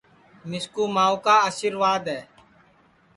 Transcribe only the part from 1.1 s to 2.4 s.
کا آسرِواد ہے